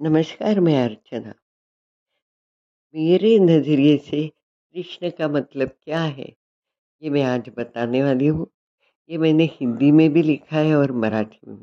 नमस्कार, 0.00 0.60
मैं 0.60 0.84
अर्चना। 0.84 1.32
मेरे 2.94 3.38
नज़रिए 3.38 3.96
से 3.98 4.26
कृष्ण 4.28 5.10
का 5.10 5.28
मतलब 5.28 5.68
क्या 5.68 6.00
है, 6.00 6.26
ये 7.02 7.10
मैं 7.10 7.22
आज 7.22 7.50
बताने 7.58 8.02
वाली 8.02 8.26
हूँ। 8.26 8.46
ये 9.10 9.18
मैंने 9.18 9.44
हिंदी 9.52 9.90
में 9.92 10.08
भी 10.12 10.22
लिखा 10.22 10.58
है 10.58 10.74
और 10.76 10.92
मराठी 10.92 11.40
में 11.48 11.56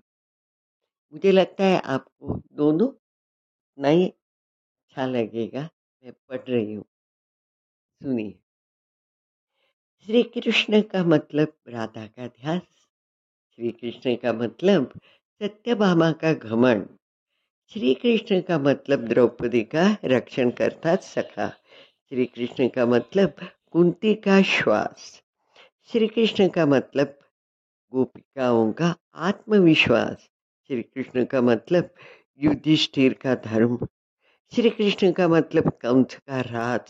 मुझे 1.14 1.32
लगता 1.32 1.64
है 1.64 1.80
आपको 1.80 2.42
दोनों 2.54 2.88
उतना 2.88 3.88
ही 3.88 4.06
अच्छा 4.06 5.06
लगेगा, 5.06 5.70
मैं 6.04 6.14
पढ़ 6.30 6.50
रही 6.50 6.74
हूँ। 6.74 6.86
सुनिए। 8.02 8.34
श्री 10.08 10.24
कृष्ण 10.24 10.82
का 10.82 11.04
मतलब 11.06 11.54
राधा 11.68 12.06
का 12.06 12.28
ध्यास, 12.28 12.62
श्री 13.60 13.72
कृष्ण 13.72 14.16
का 14.16 14.34
मतलब 14.34 15.00
सत्यभामा 15.42 16.12
का 16.12 16.34
घमंड। 16.34 16.88
श्री 17.74 17.94
कृष्ण 17.94 18.42
का 18.42 18.60
मतलब 18.60 19.08
द्रौपदी 19.08 19.62
का 19.62 19.98
रक्षण 20.06 20.50
करता 20.50 20.96
सखा। 20.96 21.50
श्री 22.10 22.26
कृष्ण 22.26 22.68
का 22.68 22.86
मतलब 22.86 23.34
कुंती 23.72 24.14
का 24.14 24.42
श्वास। 24.42 25.24
श्री 25.92 26.08
कृष्ण 26.08 26.48
का 26.48 26.66
मतलब 26.66 27.20
गोपिकाओं 27.92 28.72
का 28.72 28.96
आत्मविश्वास। 29.16 30.30
श्री 30.68 30.82
कृष्ण 30.82 31.26
का 31.26 31.42
मतलब 31.42 31.90
युधिष्ठिर 32.40 33.14
का 33.14 33.36
धर्म। 33.36 33.88
श्री 34.56 34.70
कृष्ण 34.70 35.12
का 35.12 35.28
मतलब 35.28 35.70
कंस 35.70 36.16
का 36.16 36.42
राज। 36.42 36.88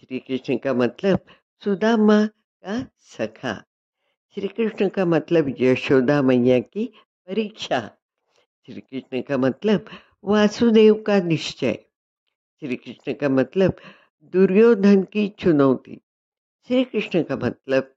श्री 0.00 0.18
कृष्ण 0.18 0.56
का 0.56 0.74
मतलब 0.74 1.18
सुदामा 1.64 2.26
का 2.64 2.86
सखा। 2.98 3.64
श्री 4.34 4.48
कृष्ण 4.48 4.88
का 4.88 5.04
मतलब 5.04 5.54
यशोदा 5.60 6.22
मैया 6.22 6.58
की 6.58 6.92
परीक्षा। 7.26 7.97
श्री 8.68 8.80
कृष्ण 8.80 9.22
का 9.22 9.38
मतलब 9.38 9.86
वासुदेव 10.24 10.94
का 11.02 11.20
निश्चय। 11.20 11.72
श्री 12.60 12.76
कृष्ण 12.76 13.12
का 13.12 13.28
मतलब 13.28 13.76
दुर्योधन 14.22 15.02
की 15.02 15.28
चुनौती। 15.28 16.00
श्री 16.68 16.84
कृष्ण 16.84 17.22
का 17.22 17.36
मतलब 17.36 17.94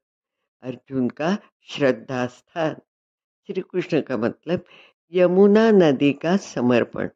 अर्जुन 0.62 1.10
का 1.10 1.38
श्रद्धा 1.62 2.26
स्थान 2.28 2.76
श्री 3.48 3.62
कृष्ण 3.62 4.02
का 4.02 4.18
मतलब 4.18 4.66
यमुना 5.14 5.72
नदी 5.72 6.14
का 6.14 6.38
समर्पण। 6.38 7.10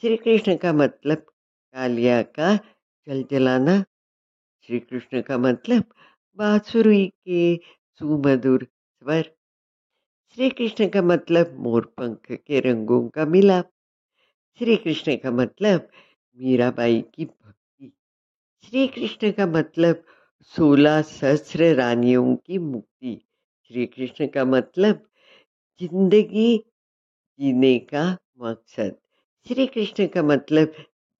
श्री 0.00 0.16
कृष्ण 0.16 0.56
का 0.56 0.72
मतलब 0.72 1.16
कालिया 1.74 2.22
का 2.22 2.56
जल 3.08 3.24
जलाना। 3.30 3.84
श्री 4.66 4.78
कृष्ण 4.78 5.22
का 5.22 5.38
मतलब 5.38 5.84
बांसुरी 6.36 7.06
के 7.06 7.56
सुमधुर 7.98 8.64
स्वर। 8.64 9.37
श्री 10.38 10.48
कृष्ण 10.50 10.86
का 10.88 11.00
मतलब 11.02 11.56
मोर 11.60 11.84
पंख 11.98 12.30
के 12.32 12.58
रंगों 12.60 13.00
का 13.08 13.24
मिलाप। 13.26 13.70
श्री 14.58 14.76
कृष्ण 14.76 15.16
का 15.16 15.30
मतलब 15.30 15.88
मीराबाई 16.38 17.00
की 17.14 17.24
भक्ति। 17.24 17.90
श्री 18.64 18.86
कृष्ण 18.88 19.30
का 19.30 19.46
मतलब 19.46 20.04
सोलह 20.52 21.00
सहस्र 21.02 21.72
रानियों 21.74 22.36
की 22.36 22.58
मुक्ति। 22.58 23.14
श्री 23.70 23.86
कृष्ण 23.86 24.26
का 24.26 24.44
मतलब 24.44 25.00
ज़िंदगी 25.80 26.56
जीने 27.38 27.78
का 27.78 28.04
मकसद। 28.40 28.96
श्री 29.46 29.66
कृष्ण 29.66 30.06
का 30.06 30.22
मतलब 30.22 30.74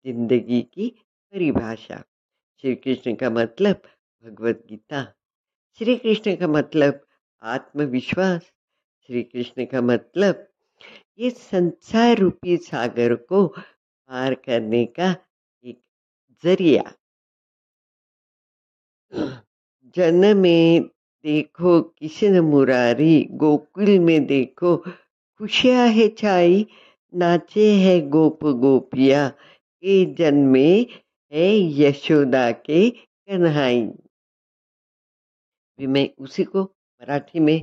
ज़िंदगी 0.04 0.60
की 0.62 0.88
परिभाषा। 1.32 2.02
श्री 2.64 2.74
कृष्ण 2.74 3.14
का 3.14 3.30
मतलब 3.30 3.82
भगवत 4.24 4.62
गीता। 4.68 5.02
श्री 5.80 5.96
कृष्ण 5.96 6.36
का 6.36 6.48
मतलब 6.48 7.00
आत्मविश्वास। 7.42 8.52
श्री 9.08 9.22
कृष्ण 9.22 9.64
का 9.64 9.80
मतलब 9.80 10.46
ये 11.18 11.28
संसार 11.30 12.18
रूपी 12.18 12.56
सागर 12.56 13.14
को 13.14 13.46
पार 13.46 14.34
करने 14.34 14.84
का 14.86 15.10
एक 15.64 15.78
ज़रिया। 16.44 16.82
जन्म 19.96 20.36
में 20.36 20.82
देखो 21.24 21.80
किशन 21.80 22.38
मुरारी, 22.40 23.24
गोकुल 23.32 23.98
में 23.98 24.26
देखो 24.26 24.76
खुशियाँ 24.76 25.88
है 25.88 26.08
छाई, 26.08 26.66
नाचे 27.14 27.72
है 27.74 28.00
गोप 28.08 28.44
गोपिया 28.44 29.28
के 29.28 30.04
जन्मे 30.14 30.70
है 31.32 31.50
यशोदा 31.80 32.50
के 32.52 32.88
कन्हाई। 32.90 33.82
भी 35.78 35.86
मैं 35.86 36.08
उसी 36.18 36.44
को 36.44 36.62
मराठी 36.62 37.40
में 37.40 37.62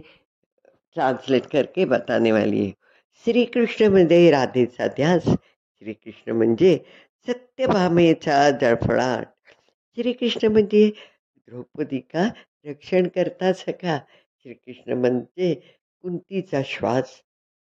ट्रांसलेट 0.95 1.43
करके 1.43 1.85
बताने 1.85 2.31
वाली 2.31 2.59
आहे 2.59 2.71
श्रीकृष्णमध्ये 3.25 4.29
राधेचा 4.31 4.87
ध्यास 4.87 5.23
श्रीकृष्ण 5.23 6.31
म्हणजे 6.31 6.77
सत्यभामेचा 7.27 8.49
जळफळाट 8.51 9.27
श्रीकृष्ण 9.97 10.47
म्हणजे 10.47 10.89
द्रौपदी 11.47 11.99
का 11.99 12.29
रक्षण 12.65 13.07
करता 13.07 13.51
सखा। 13.53 13.97
श्रीकृष्ण 14.45 14.93
म्हणजे 14.93 15.53
कुंतीचा 16.03 16.61
श्वास। 16.65 17.15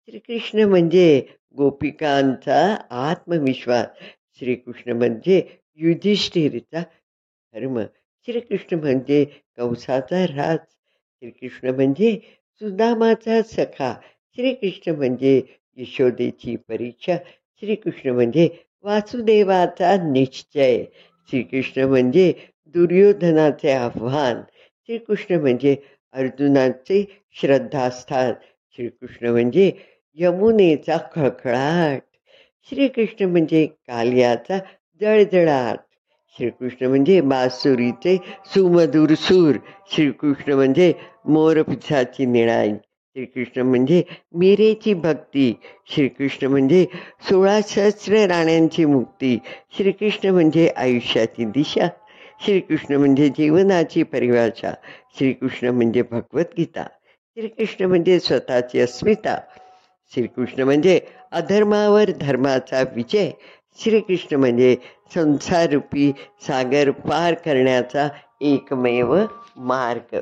श्रीकृष्ण 0.05 0.63
म्हणजे 0.63 1.21
गोपिकांचा 1.57 2.59
आत्मविश्वास। 2.89 3.87
श्रीकृष्ण 4.39 4.91
म्हणजे 4.91 5.41
युधिष्ठिरचा 5.75 6.81
धर्म। 7.53 7.79
श्रीकृष्ण 8.27 8.79
म्हणजे 8.79 9.23
कंसाचा 9.57 10.25
राज। 10.25 10.57
श्रीकृष्ण 10.57 11.69
म्हणजे 11.69 12.19
सुदामाचा 12.61 13.41
सखा 13.41 13.93
श्रीकृष्ण 14.35 14.91
म्हणजे 14.91 15.41
यशोदेची 15.77 16.55
परीक्षा. 16.55 17.15
श्रीकृष्ण 17.61 18.09
म्हणजे 18.09 18.49
वासुदेवाचा 18.83 19.95
निश्चय. 20.11 20.83
श्रीकृष्ण 21.27 21.81
म्हणजे 21.81 22.33
दुर्योधनाचे 22.65 23.71
आव्हान. 23.71 24.41
श्रीकृष्ण 24.87 25.35
म्हणजे 25.35 25.75
अर्जुनाचे 26.11 27.05
श्रद्धास्थान. 27.31 28.33
श्रीकृष्ण 28.75 29.27
म्हणजे 29.27 29.71
यमुनेचा 30.13 30.97
खळखळाट. 31.15 32.01
श्रीकृष्ण 32.69 33.25
म्हणजे 33.25 33.65
कालियाचा 33.65 34.59
जळजळाट. 35.01 35.77
श्रीकृष्ण 36.37 36.85
म्हणजे 36.85 37.21
बासुरीचे 37.21 38.17
सुमधुर 38.45 39.13
सूर. 39.13 39.55
श्रीकृष्ण 39.91 40.53
म्हणजे 40.53 40.93
मोरपिसाची 41.25 42.25
निळाई. 42.25 42.71
श्रीकृष्ण 43.15 43.61
म्हणजे 43.61 44.03
मीरेची 44.33 44.93
भक्ती. 44.93 45.53
श्रीकृष्ण 45.87 46.47
म्हणजे 46.47 46.85
सोळा 47.29 47.61
सहस्र 47.61 48.13
राण्यांची 48.13 48.85
मुक्ती. 48.85 49.39
श्रीकृष्ण 49.77 50.29
म्हणजे 50.29 50.69
आयुष्याची 50.77 51.45
दिशा. 51.45 51.87
श्रीकृष्ण 52.45 52.95
म्हणजे 52.95 53.29
जीवनाची 53.29 54.03
परिभाषा. 54.03 54.71
श्रीकृष्ण 55.17 55.67
म्हणजे 55.67 56.01
भगवद्गीता. 56.01 56.83
श्रीकृष्ण 57.35 57.85
म्हणजे 57.85 58.19
स्वतःची 58.19 58.79
अस्मिता. 58.79 59.39
श्रीकृष्ण 60.13 60.63
म्हणजे 60.63 60.99
अधर्मावर 61.31 62.11
धर्माचा 62.21 62.83
विजय. 62.95 63.31
श्रीकृष्ण 63.79 64.35
म्हणजे 64.35 64.75
संसाररूपी 65.13 66.11
सागर 66.41 66.91
पार 66.91 67.33
करण्याचा 67.33 68.07
एकमेव 68.41 69.15
मार्ग. 69.57 70.19